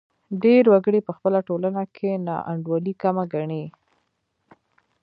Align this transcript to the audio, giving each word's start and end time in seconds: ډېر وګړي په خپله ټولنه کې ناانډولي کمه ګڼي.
ډېر 0.43 0.63
وګړي 0.73 1.01
په 1.07 1.11
خپله 1.17 1.39
ټولنه 1.47 1.81
کې 1.95 2.11
ناانډولي 2.27 2.93
کمه 3.01 3.23
ګڼي. 3.33 3.65